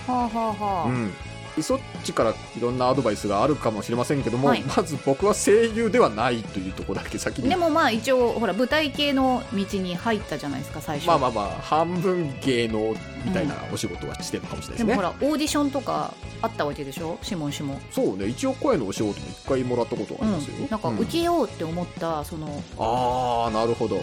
[0.09, 1.13] あはあはあ、うん
[1.63, 4.63] そっちからいろんなアドバイスがあるかもしれませんけども、はい。
[4.63, 7.49] まず僕は声優ではないというところだけ先に。
[7.49, 11.09] でもまあ一応ほら舞台系の道に入ったじゃないですか最初。
[11.09, 17.19] まあまあまあ半分芸能みたいなお仕事はしてるかもしれないですね、でもほらオーディションとかあったわけでしょ？
[17.23, 22.63] シモン氏もそうね一応声のお仕事も一回もらったことはありますよ、うん、なんか受けようって思ったその。
[22.79, 23.97] ああなるほど。
[23.97, 24.03] うん。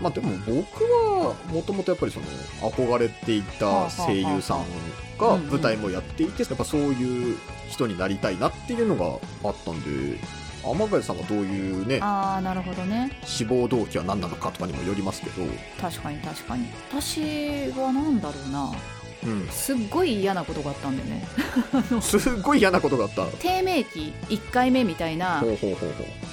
[0.00, 2.26] まあでも僕はもともとやっぱりその
[2.70, 4.64] 憧れていた声優さん
[5.22, 7.36] が舞台もやっていてやっぱそういう
[7.68, 10.18] 人になりたいなっていうのがあったんで
[10.64, 13.10] 天貝さんがどういうねああなるほどね。
[13.24, 15.42] 志望動機は何なのかとかにもよりますけど、
[15.80, 16.66] 確かに確かに。
[16.90, 18.72] 私はなんだろうな。
[19.24, 21.24] うん、すっごい嫌なことがあったんだよね。
[22.02, 23.24] すっごい嫌なことがあった。
[23.24, 25.44] ほ低迷期1回目みたいな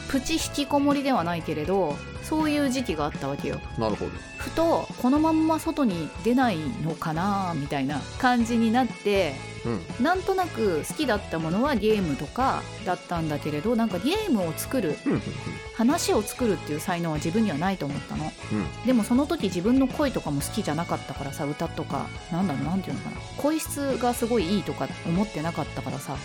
[0.09, 1.95] プチ引きこもりではないけれど
[2.29, 3.59] そういう時期があったわけよ。
[3.77, 4.11] うなるほど。
[4.37, 9.33] ふとこのまんま外に出ないのかなみたいな感じになって
[9.65, 10.03] うん。
[10.03, 15.21] なんとなく好きだったものはゲームとかだったんだけれどなんかゲームを作るうんうん
[15.73, 18.25] 話を作るっていう才能は自分にはないと思ったの。
[18.25, 18.85] うん。
[18.85, 23.15] でもその時自分の声とかも好きじゃなかったからさ歌とかなんだろうなんていうのかな。
[23.37, 26.17] 声質がすごいいいとか思ってなかったからさ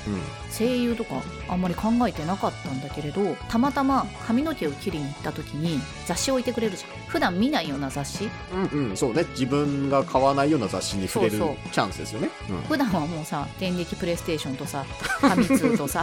[0.51, 6.91] 声優とかあんまり考えてなかったんだけれどたまたま髪の毛を切りに行った時に雑誌置いてくれるじゃん。
[7.09, 8.29] 普段見ないような雑誌。
[8.53, 8.91] うんうん。
[8.91, 9.25] うんそうね。
[9.31, 12.29] 自分が買わないような雑誌に触れるそうチャンスですよね。
[12.69, 16.03] 普段はもうさ電撃プレイステーションとさファミ通とさ。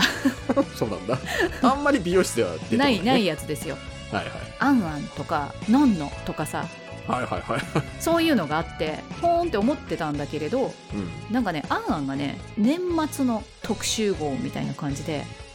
[0.56, 1.18] う んそうなんだ。
[1.62, 3.78] あんまり美容室では出てこないないねやつですよ。
[4.12, 4.34] はいはい。
[4.60, 6.66] アンアンとかノンノとかさ。
[7.08, 7.62] はいはいはい。
[8.00, 11.34] そういうのがあってポーンって思ってたんだけれどうん。
[11.34, 12.80] なんかねアンアンがね年
[13.12, 15.51] 末の特集号みたいな感じでお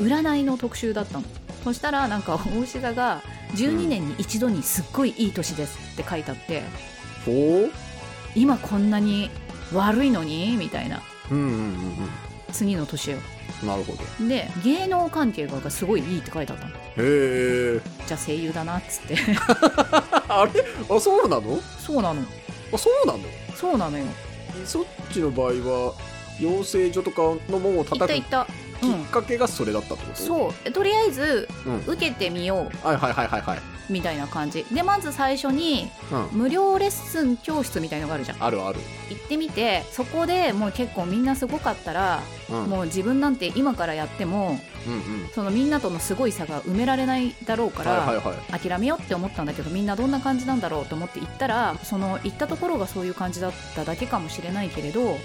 [0.00, 1.24] 占いの特集だったの。
[1.64, 3.22] そしたらなんか大志田が
[3.54, 6.62] 12年に一度にすっごいいい年ですって書いてあって、
[7.24, 7.70] ほう。
[8.34, 9.30] 今こんなに
[9.72, 11.02] 悪いのにみたいな。
[11.30, 11.92] うんうんうん
[12.52, 13.18] 次の年よ。
[13.62, 14.28] うんなるほど。
[14.28, 16.74] で芸能関係がすごいいいって書いてあったの。
[16.74, 17.80] へえ。
[18.06, 19.16] じゃあ声優だなっつって。
[20.28, 20.64] あれ？
[20.96, 21.58] あそうなの？
[21.78, 22.22] そうなの。
[22.72, 23.18] あそうなの？
[23.54, 24.04] そうなのよ。
[24.64, 25.94] そっちの場合は
[26.40, 28.46] 養成所とかの門を行った叩く行った
[28.80, 30.16] きっかけがそれだったってこと？
[30.16, 30.72] そう。
[30.72, 31.78] とりあえずうん。
[31.86, 33.60] 受けてみよはいはいはいはいはい、う
[33.92, 34.64] みたいな感じ。
[34.72, 38.42] でまず最初にうん、無料レッスン教室みたいのがあるじゃん。
[38.42, 38.78] あるある、
[39.10, 44.60] 行ってみてそこでもう結構みんなすごかったら、うん、もう自分なんて今からやっても
[45.34, 48.22] そのみんなとのすごい差が埋められないだろうから、
[48.56, 55.18] 諦めようって思ったんだけどみんなどんな感じなんだろうと思って行ったらその行ったところがそういう感じだっただけかもしれないけれどうん、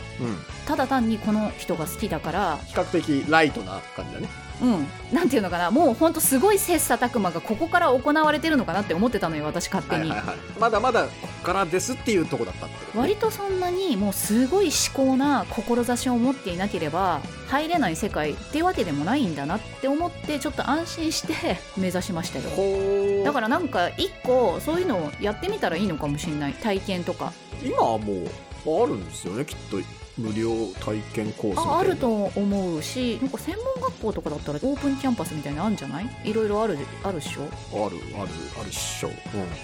[0.66, 4.30] ただ単にこの人が好きだから比較的ライトな感じだね。
[4.62, 4.88] うん。
[5.12, 5.72] なんていうのかな。
[5.72, 10.38] もうほんとすごい切磋琢磨がここから行われてるのかなって思ってたのよ私勝手に、はいはいはい。
[10.60, 13.02] まだまだこっからですっていうとこだったってことね。
[13.02, 22.50] 割とそんなにもうすごい至高な志を持っていなければ入れない世界っていうわけでもないんだなって思ってちょっと安心して 目指しましたよ。
[22.52, 26.54] ほうだからなんか一個そういうのをやってみたらいいのかもしれない。
[26.54, 27.34] 体験とか。
[27.64, 28.28] 今はもう
[28.66, 29.78] あるんですよねきっと
[30.18, 36.10] 無料体験コースああると思うしなんか専門学校とかだったらオープンキャンパスみたいなのあるんじゃない？
[36.26, 37.44] いろいろあるあるっしょ？
[37.86, 39.08] あるあるあるっしょ。
[39.10, 39.14] うん。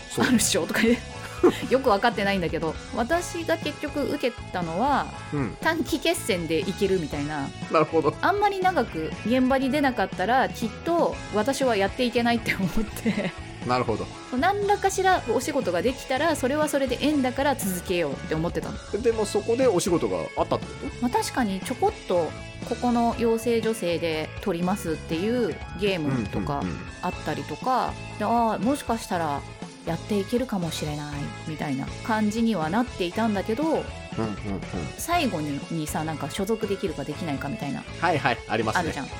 [0.09, 0.25] そう。
[0.25, 0.65] あるっしょ？
[0.65, 0.91] とか言
[1.69, 5.57] うよく分かってないんだけど私が結局受けたのはうん。
[5.61, 7.49] 短期決戦でいけるみたいな。
[7.71, 8.13] なるほど。
[8.21, 12.69] あんまり長く現場に出なかったらきっと私はやっていけないって思っ
[13.03, 13.31] て
[13.67, 14.05] なるほど。
[14.37, 22.31] 何らかしらお仕事ができたらそれはそれで縁だから続けようって思ってたの、でもそこでお仕事があったってこまあ、確かにちょこっと
[22.67, 26.77] ここの養成女性で撮りますっていうゲーとムとかうんうんうん。
[27.01, 29.41] あったりとか、でああもしかしたら
[29.85, 31.15] やっていけるかもしれない
[31.47, 33.83] みたいな感じにはなっていたんだけど
[34.17, 34.61] うんうんうん。
[34.97, 37.83] 最後ににさなんか所属できるかできないかみたいな。
[38.01, 38.79] はいはいありますね。
[38.81, 39.11] あるじゃん、うん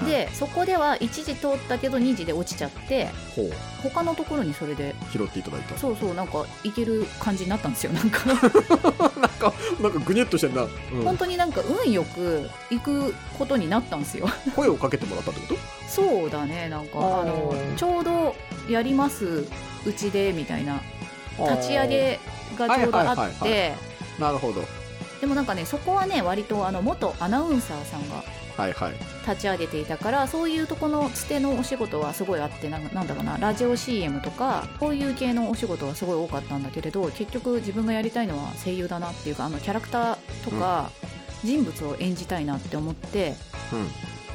[0.00, 3.52] うん、でそこでは1時通ったけど2時で落ちちゃってほう。
[3.82, 4.94] 他のところにそれで。
[5.12, 5.76] 拾っていただいた。
[5.76, 8.26] そうそうなんかいける感じになったんですよ なんか。
[8.26, 11.02] なんかなんかぐにゅっとしてんな、うん。
[11.04, 14.28] 本当になんか運よく行くことになったんですよ。
[14.54, 15.56] 声をかけてもらったってこと？
[15.88, 18.34] そうだねなんかあのちょうど
[18.68, 19.46] やります
[19.84, 20.80] うちでみたいな。
[21.38, 22.18] 立ち上げ
[22.56, 23.74] がちょうどあはいはいはいはって
[24.18, 24.62] なるほど。
[25.20, 28.22] でもなんかねそこはね割とあの元アナウンサーさんが
[28.56, 28.92] はいはい。
[29.26, 40.90] 立ち上げていたからそういうとこのつてのお仕事はすごいあってなんなんだろうなラジオ CM とかこういう系のお仕事はすごい多かったんだけれど結局自分がやりたいのは声優だなっていうかあのキャラクターとか
[41.44, 43.34] 人物を演じたいなって思って、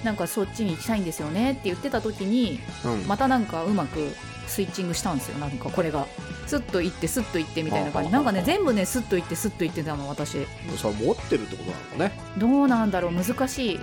[0.04, 2.92] なんかそっちに行きたいんですよねって言ってた時にうん。
[2.94, 4.14] うんまたなんかうまく
[4.48, 5.38] スイッチングしたんですよ。
[5.38, 6.08] なんかこれが。
[6.48, 8.10] スッと行ってスッと行ってみたいな感じ。
[8.10, 10.46] あなんかね全部ねスッと行ってスッと行ってたの私。
[10.78, 12.12] それ持ってるってことなのかね。
[12.38, 13.80] どうなんだろう難しい。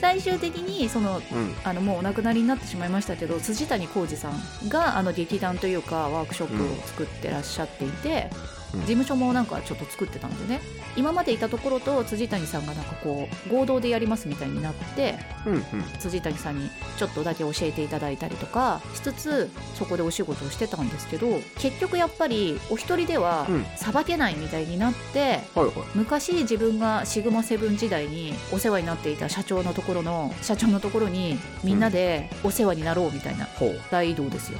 [0.00, 1.54] 最終的にそのうん。
[1.64, 10.60] あのもうお亡くなりになってしまいましたけど辻谷浩二さんがあの劇団というかワークショップを作ってらっしゃっていて、うん事務所もなんかちょっと作ってたんでね。
[10.96, 15.62] 今までいたところと辻谷さんがなんかこう合同でやりますみたいになってうんうん。
[15.98, 23.64] 辻谷さんにちょっとだけ教えていただいたりとかしつつそこでお仕事をしてたんですけど結局やっぱりお一人ではうん。
[23.76, 25.72] さばけないみたいになって、はいはい。
[25.94, 33.80] 昔自分がシグマセブン時代にお世話になっていた社長のところの社長のところにみんなでお世話になろうみたいなほう。
[33.90, 34.58] 大移動ですよ。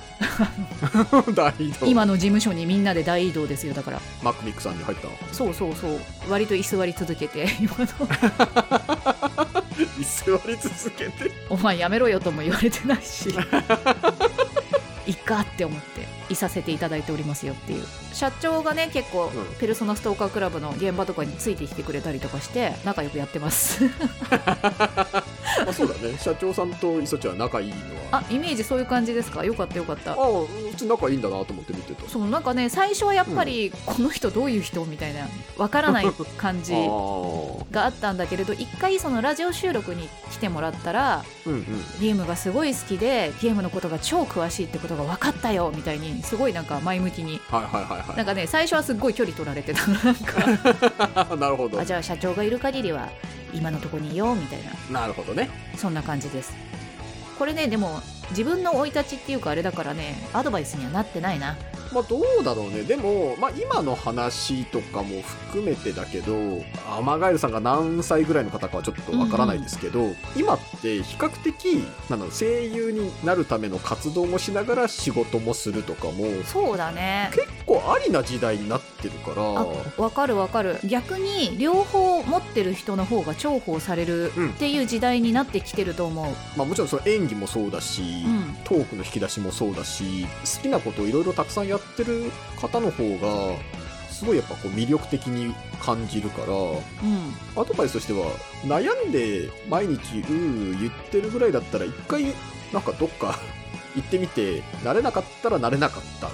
[1.35, 1.87] 大移動。
[1.87, 3.74] 今の事務所にみんなで大移動ですよ。
[3.74, 6.01] だからマックミックさんに入ったそうそうそう。
[6.29, 7.87] 割と居座り続けて 今の。
[10.01, 11.31] 居座り続けて？
[11.51, 13.29] お前やめろよとも言われてないし。
[15.07, 17.85] いっかって思っていさせていただいておりますよっていう。
[18.14, 19.45] 社長がね結構、うん。
[19.59, 23.85] ペルソナストーカークラブの現場とかについてきてくれたりとかして仲良くやってます
[25.67, 26.17] あそうだね。
[26.19, 27.75] 社長さんと磯ちゃん仲いいの
[28.11, 28.19] は。
[28.21, 29.45] あイメージそういう感じですか？
[29.45, 30.12] よかったよかった。
[30.12, 32.09] ああうち仲いいんだなと思って見てた。
[32.09, 36.73] そうなんかね最初はやっぱり、この人どういう人みたいなわからない感じ
[37.73, 41.64] があったんだけれど一回そのラジオ収録に来てもらったらうんうん。
[42.01, 47.40] ゲームがすごい好きでゲームのことが超詳しいってことが分かったよみたいにすごいなんか前向きに。
[47.49, 49.87] はいはいはいはなんかね最初はすっごい距離取られてた。
[49.87, 51.35] なんか。
[51.35, 51.81] い なるほど。
[51.81, 53.09] あじゃあ社長がいる限りは
[53.55, 55.01] 今のとこにいようみたいな。
[55.01, 55.49] なるほどね。
[55.77, 56.53] そんな感じです。
[57.38, 61.57] これねでも自分の生い立ちっていうかあれだからねアドバイスにはなってないな
[61.94, 62.83] まあどうだろうね。
[62.83, 71.76] でも、まあ、今の話とかも含めてだけどアマガエルさんが何歳ぐらいの方かはちょっとわからないですけど、今って比較的
[72.11, 77.30] なんだろう声優になるための活動もしながら仕事もするとかもそうだね。
[77.33, 79.42] 結構ありな時代になってるから。
[79.42, 79.66] あ
[80.02, 80.78] わかるわかる。
[80.85, 84.50] 逆に両方持ってる人の方が重宝されるうん。
[84.50, 86.26] っていう時代になってきてると思う、
[86.57, 88.57] まあ、もちろんその演技もそうだし、うん。
[88.64, 90.26] トークの引き出しもそうだし
[90.57, 93.57] 好きなことをいろいろたくさんやってる方の方が
[94.11, 96.81] すごいやっぱこう魅力的に感じるからうん。
[97.57, 98.27] アドバイスとしては
[98.64, 102.25] 悩んで毎日うー言ってるぐらいだったら一回
[102.73, 103.38] なんかどっか
[103.94, 106.29] 行ってみて慣れなかったら慣れなかった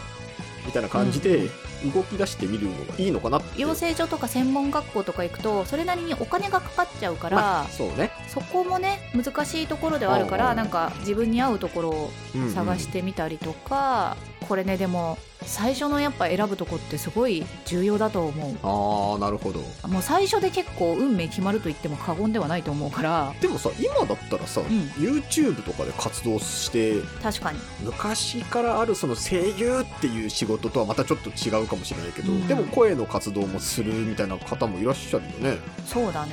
[0.64, 1.48] みたいな感じで
[1.94, 12.52] 動き出してみるのがいいのかなって、養成所とか専門学校とか行くとそれなりにお金がかかっちゃうから、まあそうね、そこもね難しいところではあるからなんか自分に合うところをうんうん。
[12.52, 14.16] 探してみたりとか、
[14.50, 19.60] これねでも最初のやっぱ選ぶとこってすごい重要だと思ああなるほど。
[19.60, 23.32] うもう最初で結構運命決まると言っても過言ではないと思うから。
[23.40, 24.64] でもさ今だったらさ、ん。
[24.98, 27.60] YouTube とかで活動して確かに。
[27.84, 32.48] 昔からあるその声優っていう仕事とはまたちょっと違うかもしれないけど、うん。
[32.48, 36.32] でも声の活動もするみたいな方もいらっしゃるよね、そうだね。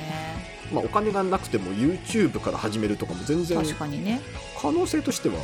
[0.72, 4.20] まあ、お金がなくても YouTube から始めるとかも全然確かにね。
[4.60, 5.36] 可能性としては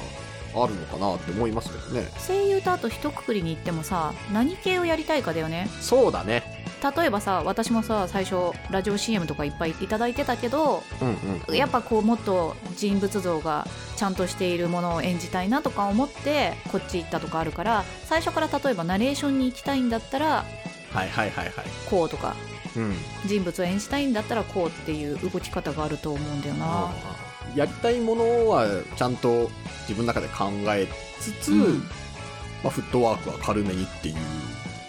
[0.54, 2.08] あるのかなって思いますけどね。
[2.26, 5.68] 声優とあと一括りに言ってもさ何系をやりたいかだよね。
[5.80, 6.64] そうだね。
[6.96, 11.16] 例えばさ私もさ最初ラジオ CM とかいっぱいいただいてたけどうん
[11.48, 20.44] うんやっぱこうもっと人物像がちゃんとしているものを演じたいなとか思ってこっち行ったとかあるから最初から例えばナレーションに行きたいんだったら
[20.90, 21.54] はいはいはいはい。
[21.88, 22.36] こうとか
[22.76, 22.94] うん。
[23.24, 26.92] 人物を演じたいんだったらこうっていう動き方があると思うんだよな。
[27.54, 29.50] やりたいものはちゃんと
[29.88, 30.86] 自分の中で考え
[31.20, 31.78] つつ、うん。
[32.62, 34.16] まあ、フットワークは軽めにっていう、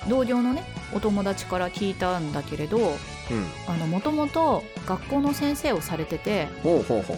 [0.08, 2.98] 同僚のねお友達から聞いたんだけれど
[3.32, 6.48] うん、もともと学校の先生をされてて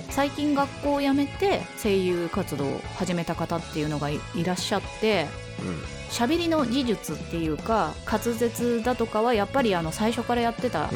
[0.10, 5.28] 最近学校を辞めて声優活動を始めた方っていうのがいいらっしゃって
[5.60, 10.90] うん喋りの技術っていうか滑舌だとかはやっぱりあの最初からやってた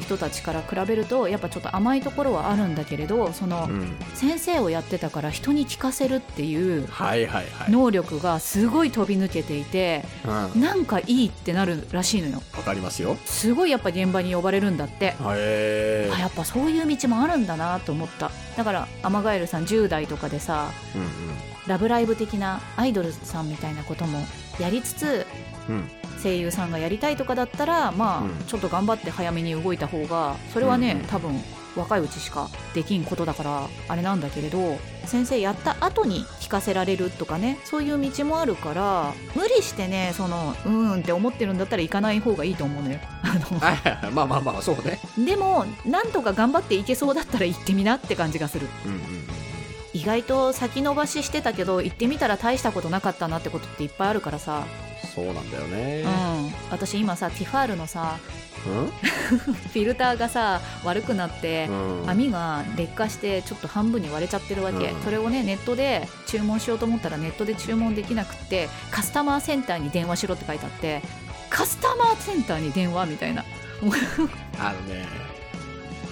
[0.00, 3.68] 人たちから比べるとやっぱちょっと甘いところはあるんだけれどその
[4.14, 6.88] 先生をやってたから人に聞かせるっていう
[7.68, 12.42] 能力がすごい飛び抜けていてうん、わなんかいいってなるらしいのよ。
[12.64, 13.16] かりますよ。
[13.24, 15.06] すごいやっぱ現場に呼ばれるんだって。
[15.06, 15.14] へ
[16.08, 18.30] えあやっぱそういう道もあるんだなと思った。
[18.56, 21.02] だからアマガエルさん10代とかでさうん
[21.70, 24.18] ラブライブ的なアイドルさんみたいなことも
[24.58, 25.26] やりつつ
[25.68, 25.76] うん。
[25.76, 25.90] うん
[26.22, 28.30] 声優さんがやりたいとかだったらまあ、うん。
[28.46, 31.40] ちょっと頑張って早めに動いた方がそれはね、うんうん多分
[31.76, 42.98] 若いうちしかできんことだからあれなんだけれど先生やった後に聞かせられるとかねそういう道もあるから無理してねそのうーんって思ってるんだったら行かない方がいいと思うのよ。
[43.22, 43.28] あ
[43.64, 44.98] はいはいはいまあまあまあそうね。
[45.16, 48.66] のでもなんとか頑張っていけそうだったら行ってみなって感じがする。
[48.84, 49.49] うんうんうん
[49.92, 54.64] 意外と先延ばししてたけど行ってみたら大したことなかったなってことっていっぱいあるからさ、
[55.14, 56.02] そうなんだよね。
[56.04, 58.18] うん、私今さティファールのさ
[58.66, 58.86] うん？
[58.92, 61.72] フィルターがさ悪くなって、う
[62.06, 62.10] ん。
[62.10, 65.02] 網が劣化してちょっと半分に割れちゃってるわけ、うん。
[65.02, 71.02] それをねネットで注文しようと思ったらネットで注文できなくってカスタマーセンターに電話しろって書いてあって
[71.48, 73.44] カスタマーセンターに電話みたいな。
[74.60, 75.06] あのね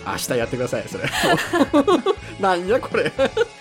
[0.07, 1.05] 明日やってくださいそれ。
[2.41, 3.13] なんやこれ。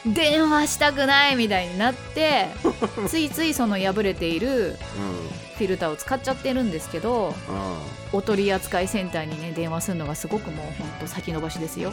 [0.06, 2.47] 電話したくないみたいになって
[3.08, 4.78] ついついその破れているう
[5.58, 7.34] フィルターを使っちゃってるんですけどんうん。
[8.13, 11.91] お取り扱いセンターにね電話するのがすごくもうほんと先延ばしですよ。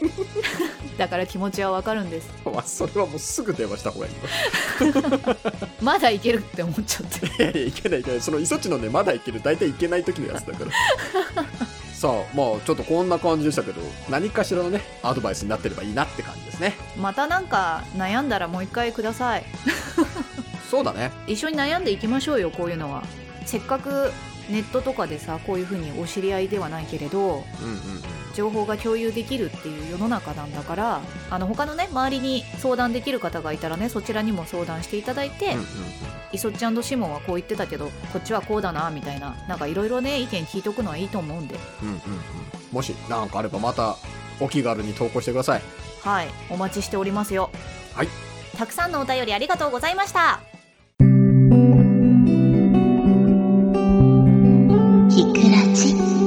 [0.96, 2.28] だから気持ちはわかるんです。
[2.44, 4.12] まあそれはもうすぐ電話した方がいい
[5.82, 7.26] まだいけるって思っちゃって。
[7.26, 8.20] いやいやいけないいけない。
[8.20, 9.42] その磯地のねまだいける。
[9.42, 11.44] 大体いけない時のやつだから
[11.98, 16.74] さあまあちょっとこんな感じでしたけど何かしらのねアドバイスになってればいいなって感じですね。
[16.96, 19.44] またなんか悩んだらもう一回ください。
[20.70, 21.10] そうだね。
[21.26, 23.02] 一緒に悩んでいきましょうよこういうのは。
[23.46, 24.12] せっかく
[24.48, 27.18] ネットとかでさこういうふうにお知り合いではないけれど。
[27.18, 27.42] うんうんうん
[28.38, 35.64] 情報が共有できるっていう世の中なんだからあの他のね周りに相談できる方がいたらねそちらにも相談していただいて、うんうん
[36.30, 41.58] イソッチシモンはこう言ってたけどこっちはこうだなみたいななんかいろいろね意見聞いとくのはいいと思うんで。
[41.82, 42.00] うんうんうん。
[42.70, 43.96] もし何かあればまた
[44.38, 45.62] お気軽に投稿してください。
[46.02, 46.28] はい。
[46.50, 47.48] お待ちしておりますよ。
[47.94, 48.08] はい。
[48.58, 50.40] たくさんのお便りありがとうございました。
[55.08, 56.17] ひくらじ。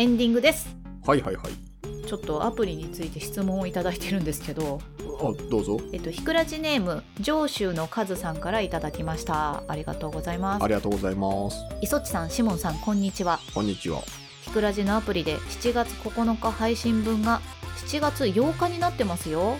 [0.00, 0.74] エンディングです。
[1.06, 2.06] はいはいはい。
[2.06, 4.80] ちょっとアプリについて質問をいただいてるんですけど。
[4.98, 5.04] あ
[5.50, 5.78] どうぞ。
[5.92, 9.62] えっとひくらじネーム上州のカズさんからいただきました。
[9.68, 10.64] ありがとうございます。
[10.64, 11.58] ありがとうございます。
[11.82, 13.40] いそっちさんしもんさんこんにちは。
[13.52, 14.00] こんにちは。
[14.40, 17.42] ひくらじのアプリで7月9日配信分が
[17.86, 19.58] 7月8日になってますよ。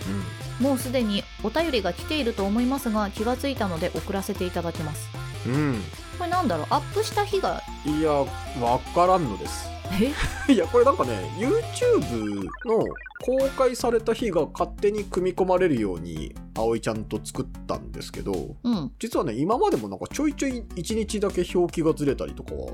[0.59, 5.07] もうすでにお便りが来ていると思いますが気がついたので送らせていただきます。
[5.45, 5.81] うん、うん、
[6.17, 6.65] これなんだろう？
[6.71, 9.69] アップした日がいやわからんのです。
[9.69, 9.70] え
[10.51, 12.83] いやこれなんかね YouTube の
[13.23, 18.91] 公開された日が勝手に組み込まれるように葵ちゃんと作ったんですけどうん。
[18.99, 22.71] 実はね今までもなんかちょいちょい1日だけ表記がずれたりとかは。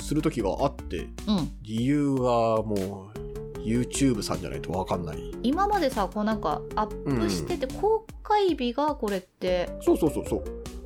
[0.00, 1.50] する時があってうん。
[1.62, 3.24] 理由はもう
[3.64, 10.44] YouTube さんじゃないと分かんない今までさ、こうなんかアップしてて、公開日がこれって、そうそうそうそう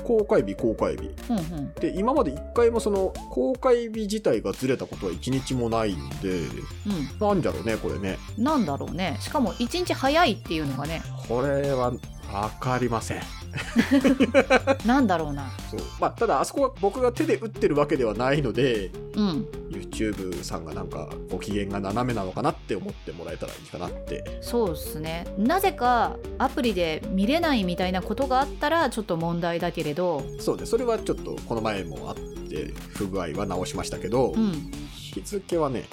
[0.09, 1.75] 公開日公開日うんうん。
[1.75, 7.29] で今まで一回もその公開日自体がずれたことは一日もないんでうん。
[7.29, 9.19] なんじゃろうねこれねなんだろうね。
[9.21, 11.93] しかも1日早いっていうのがね、これは
[12.31, 13.23] 分かりません
[14.87, 15.51] なんだろうな。
[15.71, 19.47] そうまあただあそこは僕が手で打ってるわけではないのでうん。
[19.71, 25.27] YouTube さんがなんかご機嫌が斜めなのかなって思ってもらえたらいいかなってそうですね。
[25.39, 34.71] なぜかアプリで見れないみたいなことがあったらちょっと問題だけれど、そうねそれはちょっとこの前もあって不具合は直しましたけど、うん。
[34.95, 35.85] 日付はね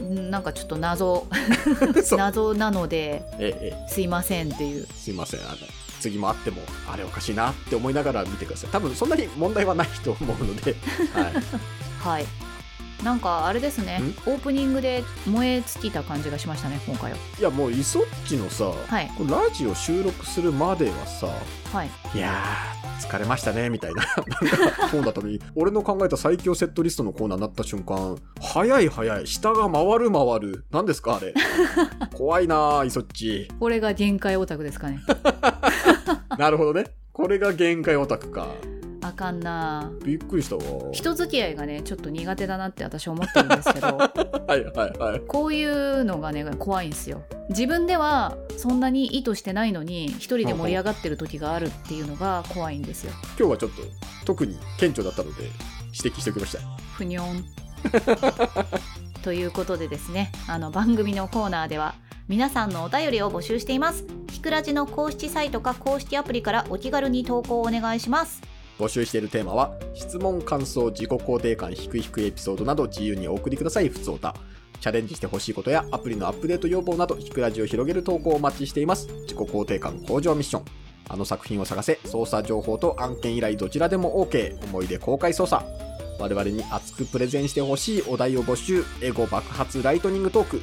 [0.00, 1.26] なんかちょっと謎、
[2.16, 3.86] 謎なので、ええ。
[3.88, 4.86] すいませんっていう。
[4.94, 5.40] すいません。
[5.40, 5.56] あの
[6.00, 8.70] 次もあってもあれおかしいなって思いながら見てください。
[8.70, 10.76] 多分そんなに問題はないと思うので、
[11.14, 11.32] はい、
[12.00, 12.26] はい。
[13.04, 17.18] なんかあれですねん、オープニングで燃え尽きた感じがしましたね、今回は。
[17.38, 19.10] いやもうイソッチのさ、はい。
[19.28, 21.26] ラジオ収録するまではさ
[21.72, 21.90] はい。
[22.14, 24.02] いやー疲れましたねみたいな。
[24.16, 25.38] なんかそうだったのに。
[25.54, 29.26] 俺の考えた最強セットリストのコーナーになった瞬間早い早い。
[29.26, 30.64] 下が回る回る。
[30.70, 31.34] 何ですかあれ。
[32.14, 35.00] 怖いなーイソッチこれが限界オタクですかね。
[36.38, 36.86] なるほどね。
[37.12, 38.46] これが限界オタクか
[39.04, 44.08] あかんなびっくりしたわ人付き合いがね、ちょっと苦手だなって私思ってるんですけど、 は
[44.56, 47.22] いはいはいこういうのがね、怖いんですよ。
[47.50, 53.12] 自分ではそんなに意図してないのに、一人で盛り上がってる時があるっていうのが怖いんですよ。
[53.38, 53.82] 今日はちょっと
[54.24, 55.42] 特に顕著だったので
[55.92, 56.60] 指摘しておきました
[56.94, 57.44] ふにょん。
[59.22, 61.94] ということでですね、あの番組のコーナーでは
[62.26, 64.06] 皆さんのお便りを募集しています。
[64.30, 68.53] ひくらじの公式サイトか公式アプリからお気軽に投稿をお願いします。
[68.78, 73.88] 募集しているテーマは質問感想自己肯定感低い低いエピソードなど自由にお送りください。
[73.88, 74.34] ふつおた
[74.80, 79.08] チャレンジしてほしいことやアプリのアップデート要望などひくラジを広げる投稿をお待ちしています。
[79.22, 80.64] 自己肯定感向上ミッション。
[81.08, 85.62] あの作品を探せ捜査情報と案件依頼どちらでも OK 思い出公開捜査
[86.18, 88.84] 我々に熱くプレゼンしてほしいお題を募集。
[89.02, 90.60] エゴ爆発ライトニングトーク。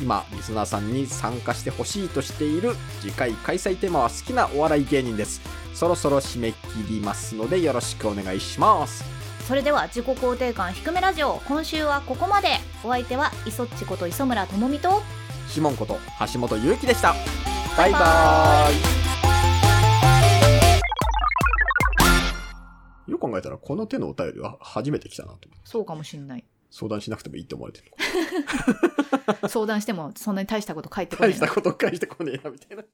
[0.00, 5.63] 今リスナーさんに参加してほしいとしている次回開催テーマは好きなお笑い芸人です。
[5.74, 6.58] そろそろ締め切
[6.88, 9.04] りますのでよろしくお願いします。
[9.46, 12.48] それでは自己肯定感低めラジオ今週はここまで。
[12.84, 15.02] お相手は磯っちこと磯村智美と
[15.48, 15.98] シモンこと
[16.32, 17.14] 橋本ゆうきでした。
[17.76, 18.74] バイババイ
[23.10, 26.44] よく考えたらこの手のお便りは初めて来たなとそうかもしんない。
[26.70, 27.92] 相談しなくてもいいって思われてる。
[29.48, 31.32] 相談してもそんなに大したこと書いてこない。
[31.32, 32.84] 大したこと返してこねえなみたいな